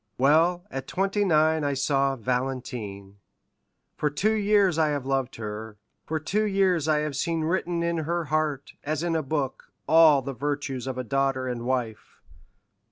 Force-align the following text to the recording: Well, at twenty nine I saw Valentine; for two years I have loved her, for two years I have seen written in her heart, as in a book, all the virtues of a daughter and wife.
Well, 0.17 0.65
at 0.71 0.87
twenty 0.87 1.23
nine 1.23 1.63
I 1.63 1.75
saw 1.75 2.15
Valentine; 2.15 3.17
for 3.95 4.09
two 4.09 4.33
years 4.33 4.79
I 4.79 4.87
have 4.87 5.05
loved 5.05 5.35
her, 5.35 5.77
for 6.07 6.19
two 6.19 6.45
years 6.45 6.87
I 6.87 7.01
have 7.01 7.15
seen 7.15 7.41
written 7.41 7.83
in 7.83 7.97
her 7.99 8.23
heart, 8.25 8.73
as 8.83 9.03
in 9.03 9.15
a 9.15 9.21
book, 9.21 9.71
all 9.87 10.23
the 10.23 10.33
virtues 10.33 10.87
of 10.87 10.97
a 10.97 11.03
daughter 11.03 11.47
and 11.47 11.65
wife. 11.65 12.19